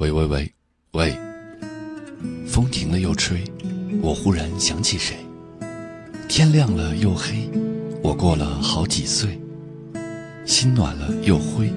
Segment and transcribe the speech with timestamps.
[0.00, 0.50] 喂喂喂，
[0.92, 1.14] 喂！
[2.46, 3.44] 风停了又吹，
[4.00, 5.14] 我忽然想起谁。
[6.26, 7.46] 天亮了又黑，
[8.02, 9.38] 我过了好几岁。
[10.46, 11.70] 心暖了又灰，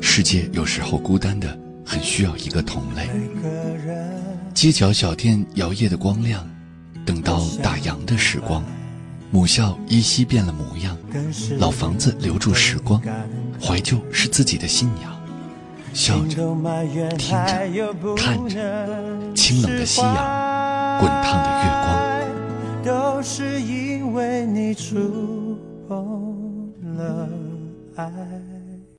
[0.00, 3.10] 世界有时候孤单的很需要一个同类。
[4.54, 6.48] 街角小店摇曳的光亮，
[7.04, 8.64] 等到打烊的时光，
[9.32, 10.96] 母校依稀变了模样，
[11.58, 13.02] 老房子留住时光，
[13.60, 15.17] 怀旧是自己的信仰。
[15.92, 16.54] 笑着，
[17.16, 17.28] 听
[17.74, 27.28] 着，看着，清冷的夕阳，滚烫的月光，都是因为你触碰了
[27.96, 28.10] 爱。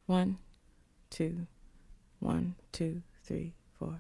[0.08, 0.36] One,
[1.10, 1.46] two,
[2.20, 4.00] one, two, three, four.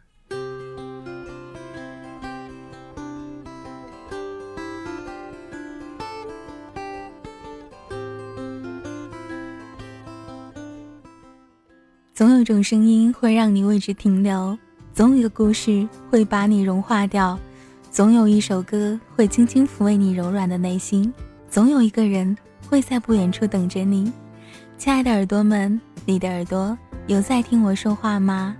[12.19, 14.57] 总有一种声音会让你为之停留，
[14.93, 17.39] 总有一个故事会把你融化掉，
[17.89, 21.13] 总有一首歌会轻轻抚慰你柔软的内心，
[21.49, 24.11] 总有一个人会在不远处等着你。
[24.77, 28.53] 亲爱的耳朵们，你的耳朵有在听我说话吗？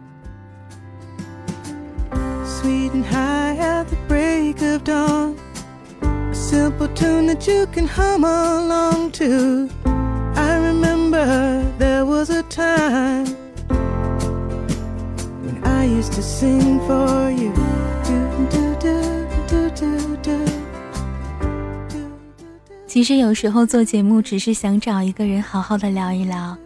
[22.87, 26.57] 其实有时候做节目只是想找一个人好好的聊一聊，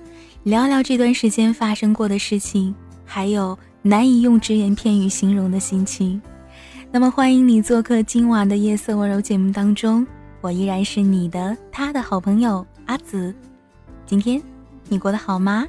[0.43, 2.75] 聊聊这段时间发生过的事情，
[3.05, 6.21] 还有难以用只言片语形容的心情。
[6.91, 10.05] 那么欢迎你做客今晚的夜色温柔节目当中，
[10.41, 13.33] 我依然是你的他的好朋友阿紫。
[14.05, 14.41] 今天
[14.89, 15.65] 你过得好吗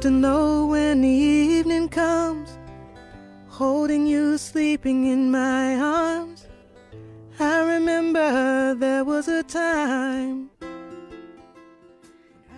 [0.00, 2.58] to？know when the evening comes
[3.48, 6.46] holding you sleeping in my arms.
[7.38, 10.48] I remember there was a time.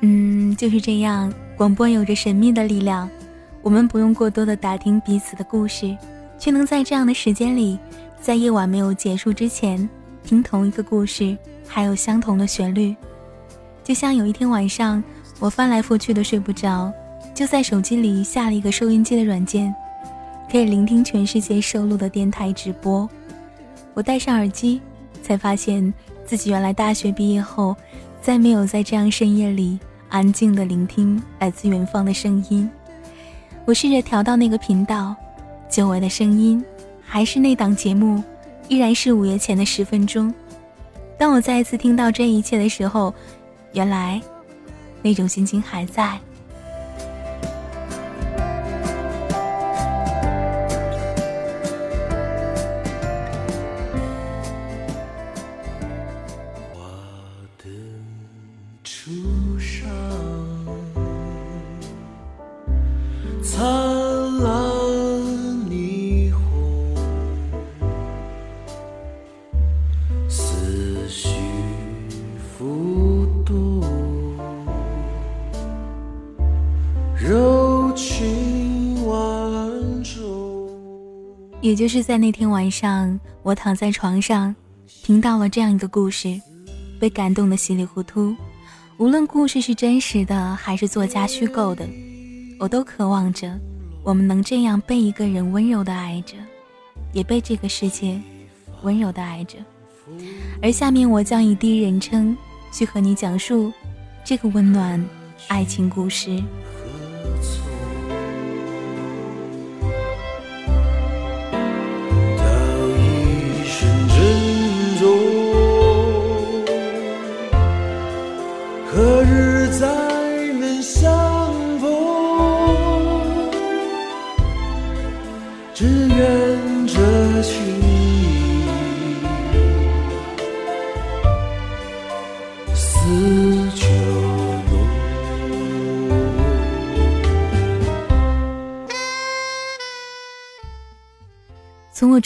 [0.01, 3.09] 嗯就是这样广播有着神秘的力量。
[3.63, 5.97] 我们不用过多的打听彼此的故事
[6.39, 7.79] 却能在这样的时间里
[8.21, 9.89] 在夜晚没有结束之前
[10.23, 12.95] 听同一个故事还有相同的旋律。
[13.85, 15.03] 就像有一天晚上
[15.39, 16.93] 我翻来覆去的睡不着
[17.39, 19.73] 就在手机里下了一个收音机的软件，
[20.51, 23.09] 可以聆听全世界收录的电台直播。
[23.95, 24.81] 我戴上耳机，
[25.23, 25.95] 才发现
[26.27, 27.77] 自己原来大学毕业后，
[28.21, 29.79] 再没有在这样深夜里
[30.09, 32.69] 安静的聆听来自远方的声音。
[33.67, 35.15] 我试着调到那个频道，
[35.71, 36.61] 久违的声音，
[37.01, 38.21] 还是那档节目，
[38.67, 40.35] 依然是午夜前的十分钟。
[41.17, 43.15] 当我再一次听到这一切的时候，
[43.75, 44.21] 原来，
[45.03, 46.19] 那种心情还在。
[81.61, 84.55] 也就是在那天晚上，我躺在床上，
[84.87, 86.41] 听到了这样一个故事，
[87.01, 88.35] 被感动的稀里糊涂。
[88.99, 91.89] 无论故事是真实的还是作家虚构的，
[92.59, 93.59] 我都渴望着，
[94.03, 96.37] 我们能这样被一个人温柔的爱着，
[97.13, 98.21] 也被这个世界
[98.83, 99.59] 温柔的爱着。
[100.63, 102.37] 而下面，我将以第一人称
[102.73, 103.73] 去和你讲述
[104.25, 105.03] 这个温暖
[105.49, 106.43] 爱情故事。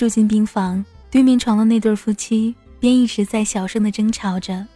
[0.03, 4.67] 住进病房对面床的那对夫妻，便一直在小声的争吵着。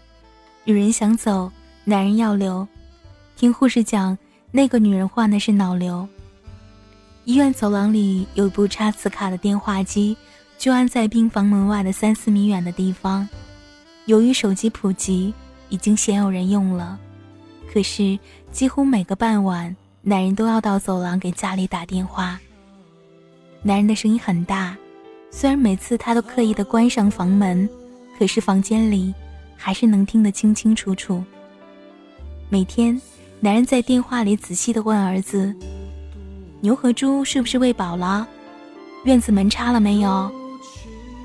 [0.62, 1.50] 女人想走，
[1.82, 2.64] 男人要留。
[3.34, 4.16] 听护士讲，
[4.52, 6.08] 那个女人患的是脑瘤。
[7.24, 10.16] 医院走廊里有一部插磁卡的电话机，
[10.56, 13.28] 就安在病房门外的三四米远的地方。
[14.04, 15.34] 由于手机普及，
[15.70, 16.96] 已经鲜有人用了。
[17.74, 18.16] 可是
[18.52, 22.38] 几乎每个傍晚，男人都要到走廊给家里打电话。
[23.62, 24.76] 男人的声音很大，
[25.30, 27.68] 虽然每次他都刻意的关上房门，
[28.18, 29.14] 可是房间里
[29.56, 31.22] 还是能听得清清楚楚。
[32.48, 33.00] 每天，
[33.40, 35.54] 男人在电话里仔细的问儿子。
[36.60, 38.26] 牛和猪是不是喂饱了？
[39.04, 40.30] 院子门插了没有？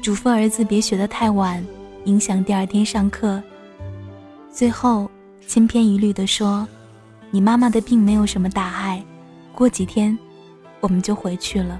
[0.01, 1.65] 嘱咐儿子别学得太晚，
[2.05, 3.41] 影响第二天上课。
[4.51, 5.09] 最后
[5.47, 6.67] 千篇一律地说
[7.31, 9.01] ：“你妈妈的病没有什么大碍，
[9.53, 10.17] 过几天
[10.81, 11.79] 我们就回去了。”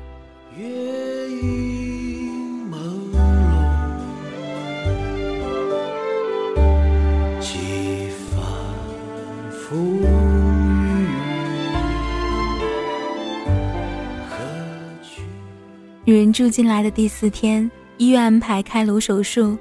[16.12, 19.58] 女人住进来的第四天，医院安排开颅手术。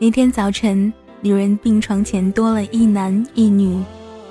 [0.00, 3.80] 那天早晨，女人病床前多了一男一女，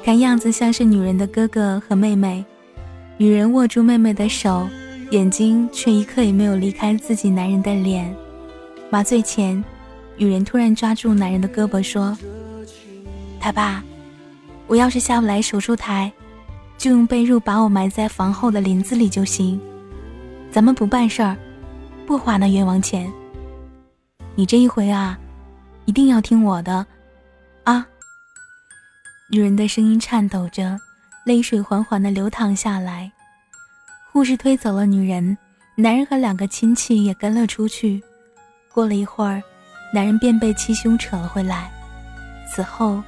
[0.04, 2.44] 看样子像是女人的哥哥和妹妹。
[3.16, 4.68] 女人握住妹妹的手，
[5.12, 8.14] 眼睛却一刻也没有离开自己男人的脸。
[8.90, 9.64] 麻醉前，
[10.18, 12.18] 女人突然抓住男人的胳膊说
[13.40, 13.82] ：“他爸，
[14.68, 16.12] 我要是下不来手术台，
[16.78, 19.58] 就用被褥把我埋在房后的林子里就行。
[20.52, 21.34] 咱们不办事儿。”
[22.12, 23.10] 不花那冤枉钱。
[24.36, 25.18] 你这一回啊，
[25.86, 26.86] 一定要听我的，
[27.63, 27.88] 啊！
[29.30, 30.78] 女人的声音颤抖着，
[31.25, 33.10] 泪水缓缓的流淌下来。
[34.12, 35.38] 护士推走了女人，
[35.74, 38.04] 男人和两个亲戚也跟了出去。
[38.74, 39.42] 过了一会儿，
[39.94, 41.72] 男人便被七兄扯了回来。
[42.54, 43.02] 此后，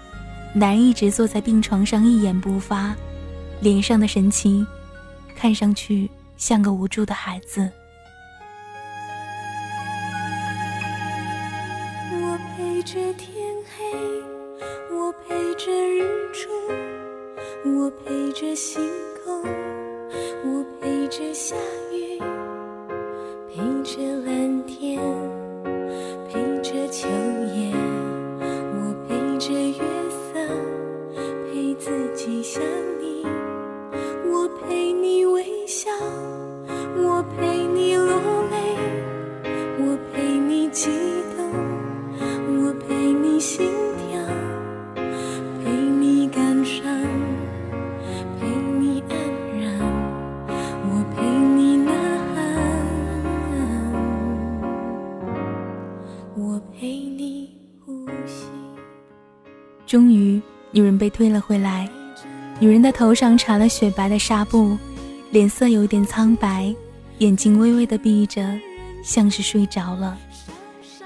[0.53, 2.95] 男人一直坐在病床上一言不发，
[3.59, 4.65] 脸上的神情，
[5.35, 7.69] 看上去像个无助的孩子。
[59.93, 60.41] 终于，
[60.71, 61.87] 女人被推了回来。
[62.59, 64.75] 女人的头上缠了雪白的纱布，
[65.29, 66.73] 脸色有点苍白，
[67.19, 68.43] 眼睛微微的闭着，
[69.03, 70.17] 像是睡着了。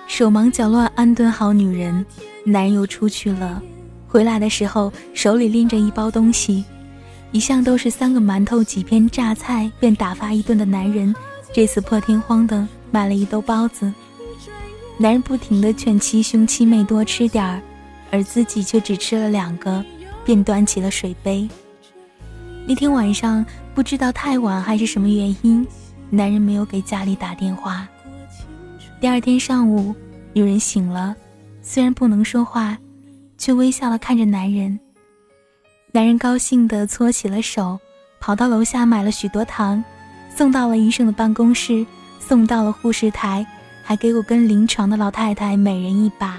[0.08, 2.06] 手忙脚乱安顿好女人，
[2.46, 3.62] 男人又出去了。
[4.08, 6.64] 回来的时候手里拎着一包东西，
[7.34, 11.14] 一向都是三个馒头几片榨菜便打发一顿的男人，
[11.52, 13.94] 这次破天荒的买了一兜包子。
[14.98, 17.62] 男人不停的劝七兄七妹多吃点儿，
[18.12, 19.84] 而自己却只吃了两个，
[20.26, 21.48] 便端起了水杯。
[22.68, 25.66] 那天晚上不知道太晚还是什么原因，
[26.10, 27.88] 男人没有给家里打电话。
[29.00, 29.96] 第二天上午。
[30.34, 31.16] 女人醒了，
[31.64, 32.78] 虽然不能说话，
[33.40, 34.80] 却微笑的看着男人。
[35.92, 37.80] 男人高兴的搓起了手，
[38.20, 39.84] 跑到楼下买了许多糖，
[40.36, 41.84] 送到了医生的办公室，
[42.20, 43.44] 送到了护士台，
[43.84, 46.38] 还给我跟临床的老太太每人一把。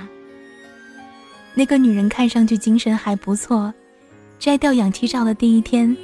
[1.59, 3.75] 那个女人看上去精神还不错，
[4.38, 5.97] 摘掉氧气罩的第一天，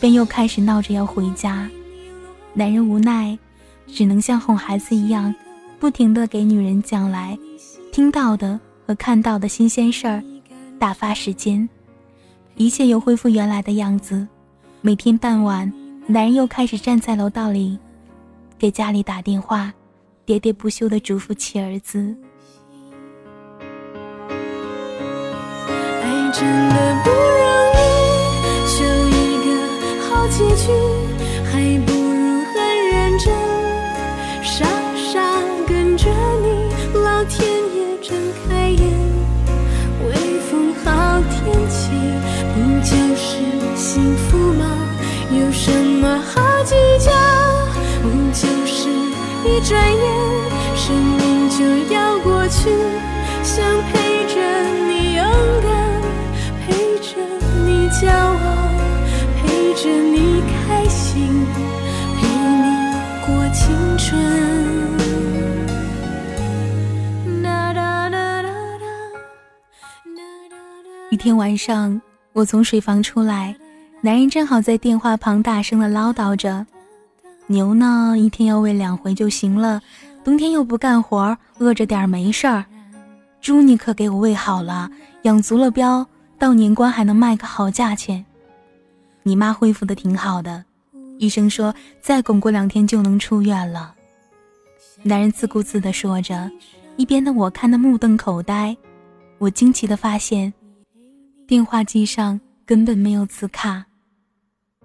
[0.00, 1.68] 便又开始闹着要回家。
[2.54, 3.38] 男人无奈，
[3.86, 5.34] 只能像哄孩子一样。
[5.78, 7.38] 不停地给女人讲来
[7.92, 10.24] 听到的和看到的新鲜事儿，
[10.78, 11.68] 打发时间，
[12.56, 14.26] 一切又恢复原来的样子。
[14.80, 15.70] 每天傍晚，
[16.06, 17.78] 男人又开始站在楼道里，
[18.58, 19.70] 给家里打电话，
[20.26, 22.16] 喋喋不休地嘱咐妻儿子
[26.38, 27.76] ：“真的不容易，
[28.68, 28.76] 求
[29.08, 29.12] 一
[29.44, 29.46] 个
[30.08, 30.70] 好结局，
[31.50, 31.52] 还
[31.84, 32.56] 不如很
[32.92, 33.26] 认真。”
[34.40, 34.64] 傻
[34.94, 35.18] 傻
[35.66, 36.06] 跟着
[36.42, 36.46] 你。
[37.02, 38.16] 老天也睁
[38.48, 38.80] 开眼，
[40.06, 41.36] 微风好天
[41.68, 41.90] 气，
[42.54, 43.26] 不就是
[43.74, 44.64] 幸福吗？
[45.32, 47.10] 有什么好计较？
[48.00, 48.88] 不就是
[49.44, 50.06] 一转眼，
[50.76, 52.70] 生命就要过去。
[53.42, 53.97] 想陪
[71.28, 72.00] 天晚上，
[72.32, 73.54] 我从水房出来，
[74.00, 76.66] 男人正好在电话旁大声的唠叨着
[77.48, 79.82] ：“牛呢，一天要喂两回就行了，
[80.24, 82.64] 冬天又不干活，饿着点没事儿。
[83.42, 84.88] 猪你可给我喂好了，
[85.24, 86.06] 养足了膘，
[86.38, 88.24] 到年关还能卖个好价钱。
[89.22, 90.64] 你妈恢复的挺好的，
[91.18, 93.94] 医生说再巩固两天就能出院了。”
[95.04, 96.50] 男人自顾自地说着，
[96.96, 98.74] 一边的我看得目瞪口呆。
[99.36, 100.50] 我惊奇地发现，
[101.48, 103.82] 电话机上根本没有磁卡。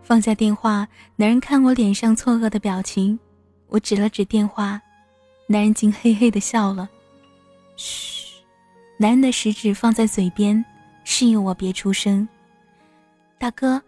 [0.02, 3.20] 放下电话，男人看我脸上错愕的表情，
[3.68, 4.82] 我指了指电话，
[5.46, 6.90] 男人竟嘿嘿的笑了。
[7.76, 8.42] 嘘，
[8.96, 10.64] 男人的食指放在嘴边，
[11.04, 12.26] 示意我别出声。
[13.38, 13.82] 大哥，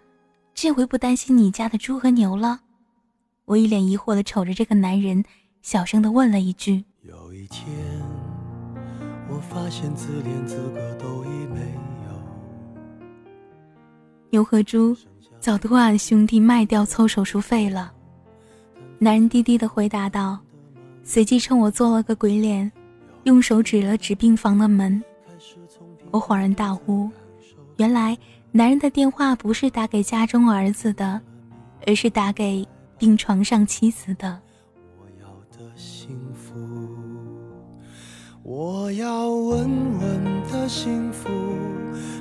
[0.54, 2.60] 这回不担心你家的猪和牛了？
[3.46, 5.24] 我一脸疑惑的瞅着这个男人。
[5.62, 7.66] 小声的问了一句：“有一天，
[9.30, 11.74] 我发现自连资格都已没。”
[14.36, 14.94] 牛和猪
[15.40, 17.94] 早都按兄弟卖掉凑手术费了。
[19.00, 20.38] 男人低低的回答道，
[21.06, 22.70] 随即冲我做了个鬼脸，
[23.24, 25.02] 用手指了指病房的门。
[26.12, 27.10] 我恍然大悟，
[27.78, 28.18] 原来
[28.52, 31.22] 男人的电话不是打给家中儿子的，
[31.88, 34.38] 而是打给病床上妻子的。
[38.44, 41.30] 我要稳稳的幸福，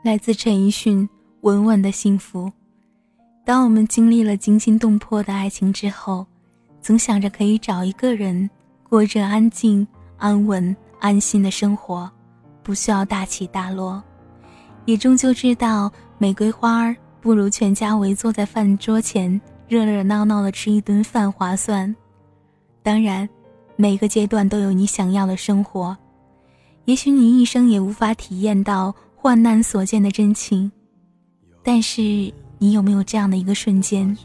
[0.00, 1.02] 来自陈奕迅
[1.40, 2.46] 《稳稳的幸福》。
[3.44, 6.24] 当我们经历了惊心动魄的爱情之后，
[6.80, 8.48] 总想着可以找一个人
[8.88, 9.86] 过着安静、
[10.16, 12.08] 安稳、安心的生活，
[12.62, 14.00] 不需要大起大落。
[14.84, 21.92] 也终究知道，玫瑰花儿不如全家围坐在饭桌前热热闹闹的吃一顿饭划算。
[22.84, 23.28] 当然，
[23.74, 25.96] 每个阶段都有你想要的生活。
[26.84, 28.94] 也许你一生也无法体验到。
[29.20, 30.70] 患难所见的真情，
[31.64, 32.00] 但是
[32.58, 34.16] 你有没有这样的一个瞬间？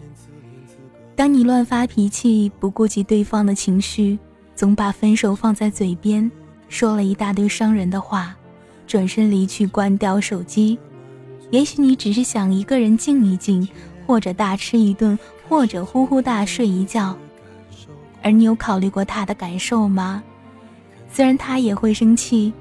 [1.15, 4.19] 当你乱发脾气，不顾及对方的情绪，
[4.55, 6.31] 总把分手放在嘴边，
[6.69, 8.35] 说了一大堆伤人的话，
[8.85, 10.77] 转身离去，关掉手机。
[11.49, 13.67] 也许你只是想一个人静一静，
[14.05, 15.17] 或者大吃一顿，
[15.49, 17.17] 或者呼呼大睡一觉。
[18.21, 20.21] 而你有考虑过他的感受吗？
[21.11, 22.53] 虽然他也会生气。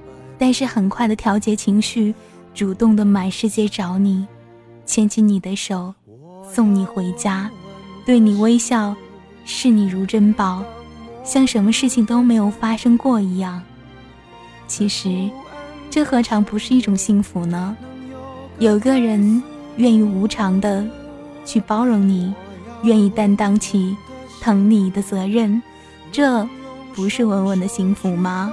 [0.42, 2.12] 但是很快的调节情绪，
[2.52, 4.26] 主动的满世界找你，
[4.84, 5.94] 牵起你的手，
[6.52, 7.48] 送你回家，
[8.04, 8.92] 对你微笑，
[9.44, 10.64] 视你如珍宝，
[11.22, 13.62] 像什么事情都没有发生过一样。
[14.66, 15.30] 其实，
[15.88, 17.76] 这何尝不是一种幸福呢？
[18.58, 19.40] 有个人
[19.76, 20.84] 愿意无偿的
[21.44, 22.34] 去包容你，
[22.82, 23.96] 愿意担当起
[24.40, 25.62] 疼你的责任，
[26.10, 26.44] 这
[26.92, 28.52] 不是稳稳的幸福吗？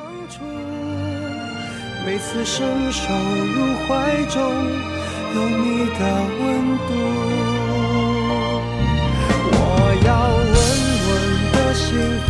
[2.06, 4.40] 每次伸手入怀中，
[5.36, 6.02] 有你的
[6.40, 6.44] 温
[6.88, 6.90] 度。
[9.52, 9.58] 我
[10.06, 10.54] 要稳
[11.06, 11.10] 稳
[11.54, 11.88] 的幸
[12.26, 12.28] 福，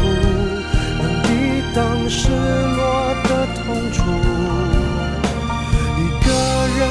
[1.01, 1.27] 能抵
[1.73, 1.77] 挡
[2.09, 2.79] 失落
[3.23, 3.97] 的痛楚。
[5.97, 6.27] 一个
[6.77, 6.81] 人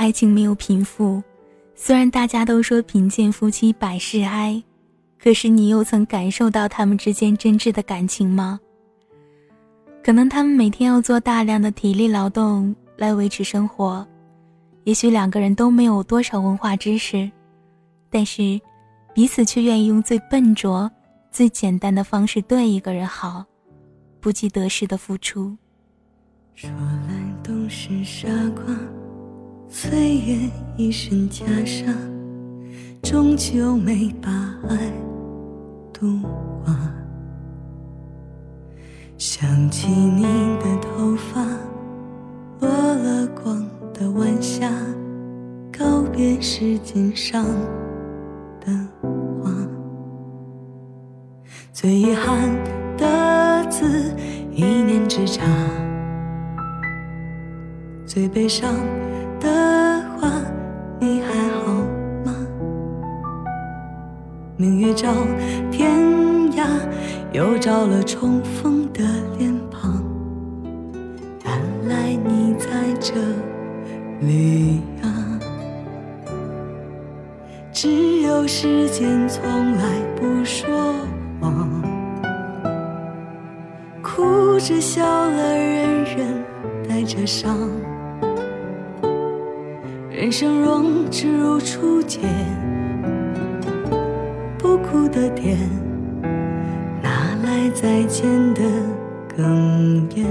[0.00, 1.22] 爱情没有贫富，
[1.74, 4.62] 虽然大家都说贫贱夫妻百事哀，
[5.22, 8.58] 可是你又曾感受到他们之间真挚的感情吗？
[10.02, 14.06] 可能他们每天要做大量的体力劳动来维持生活，
[14.84, 17.30] 也许两个人都没有多少文化知识，
[18.08, 18.58] 但是
[19.12, 20.90] 彼此却愿意用最笨拙、
[21.30, 23.44] 最简单的方式对一个人好，
[24.18, 25.54] 不计得失的付出。
[26.54, 28.26] 说来都是傻
[28.56, 28.74] 瓜。
[29.72, 31.94] 岁月一身袈裟，
[33.00, 34.28] 终究没把
[34.68, 34.92] 爱
[35.92, 36.18] 渡
[36.64, 36.76] 化。
[39.16, 40.24] 想起你
[40.58, 41.46] 的头发，
[42.58, 44.68] 落了光的晚霞，
[45.72, 47.44] 告别时间上
[48.60, 48.72] 的
[49.40, 49.52] 花。
[51.72, 52.50] 最遗憾
[52.98, 54.12] 的字，
[54.52, 55.44] 一念之差。
[58.04, 58.74] 最悲伤
[64.60, 65.08] 明月照
[65.70, 65.90] 天
[66.52, 66.66] 涯，
[67.32, 69.02] 又照了重逢的
[69.38, 70.04] 脸庞。
[71.46, 72.68] 原来你在
[73.00, 73.14] 这
[74.20, 75.40] 里啊！
[77.72, 79.42] 只有时间从
[79.76, 79.82] 来
[80.14, 80.68] 不说
[81.40, 81.82] 谎，
[84.02, 86.44] 哭着笑了，人人
[86.86, 87.56] 带着伤。
[90.10, 92.20] 人生若只如初见，
[94.90, 95.56] 哭的点，
[97.00, 97.10] 哪
[97.44, 98.62] 来再见的
[99.36, 99.42] 哽
[100.16, 100.26] 咽？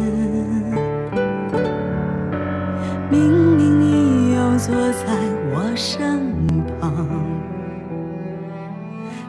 [3.09, 5.05] 明明你又坐在
[5.53, 6.29] 我身
[6.81, 6.93] 旁，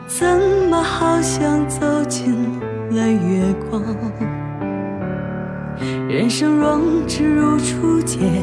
[0.08, 0.26] 怎
[0.68, 2.34] 么好像走进
[2.90, 3.82] 了月光？
[6.08, 8.42] 人生若只如初见。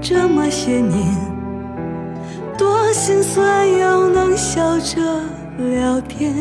[0.00, 1.02] 这么些年，
[2.94, 5.20] 心酸又能笑着
[5.58, 6.32] 聊天。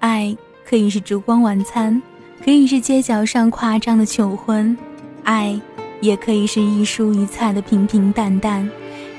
[0.00, 0.36] 爱
[0.68, 2.02] 可以是烛光晚餐，
[2.44, 4.76] 可以是街角上夸张的求婚，
[5.22, 5.58] 爱
[6.00, 8.68] 也可以是一蔬一菜的平平淡淡，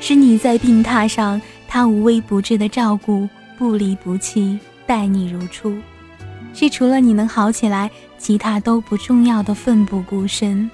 [0.02, 3.26] 是你在病榻上，他无微不至的照顾，
[3.58, 5.74] 不离不弃，待你如初。
[6.54, 10.70] 是除了你能好起来，其他都不重要的奋不顾身。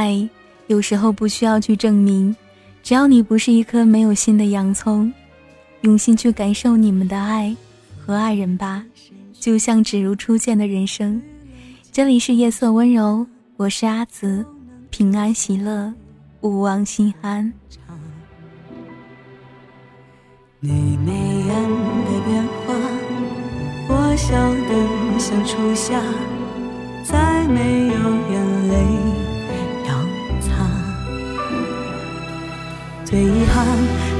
[0.00, 0.26] 爱
[0.68, 2.34] 有时候不需要去证明，
[2.82, 5.12] 只要你不是一颗没有心的洋葱，
[5.82, 7.54] 用心去感受你们的爱
[7.98, 8.82] 和爱人吧，
[9.38, 11.20] 就像只如初见的人生。
[11.92, 13.26] 这里是夜色温柔，
[13.58, 14.46] 我是阿紫，
[14.88, 15.92] 平安喜乐，
[16.40, 17.52] 勿忘心安。
[20.60, 20.70] 你
[21.04, 21.48] 眉眼
[22.06, 22.74] 的变化，
[23.88, 24.32] 我笑
[24.66, 26.00] 得像初夏，
[27.04, 27.94] 再没有
[28.30, 28.99] 眼泪
[33.10, 33.66] 最遗憾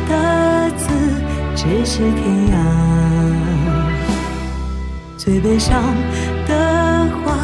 [0.08, 0.88] 的字，
[1.54, 2.18] 只是天
[2.50, 2.54] 涯。
[5.16, 5.80] 最悲伤
[6.48, 7.38] 的话，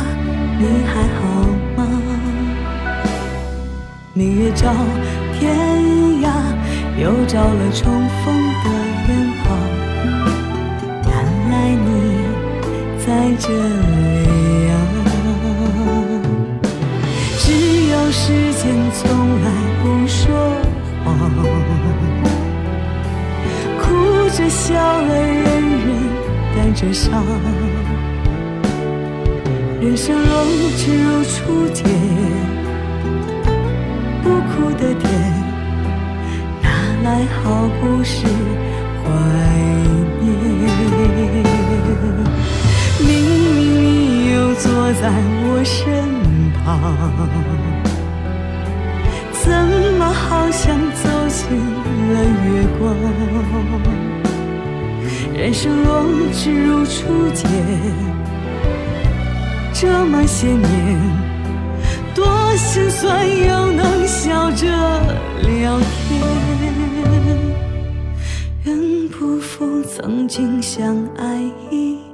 [0.59, 1.87] 你还好吗？
[4.13, 4.75] 明月照
[5.39, 5.57] 天
[6.21, 6.33] 涯，
[7.01, 7.93] 又照了重
[8.25, 8.35] 逢
[31.47, 31.85] 初见，
[34.21, 35.09] 不哭的甜，
[36.61, 36.69] 哪
[37.05, 38.27] 来好故事？
[39.05, 39.07] 怀
[40.21, 40.27] 念，
[42.99, 43.45] 明明
[43.79, 45.03] 你又坐在
[45.45, 45.79] 我身
[46.65, 46.65] 旁，
[49.33, 49.47] 怎
[49.97, 50.65] 么好像
[50.97, 51.47] 走进
[52.13, 52.83] 了月光？
[55.33, 55.87] 人生若
[56.33, 57.49] 只如初见，
[59.73, 60.99] 这么些年，
[62.17, 64.67] 多心酸又能笑着
[65.43, 66.23] 聊天。
[68.65, 72.06] 愿不负曾经相爱一。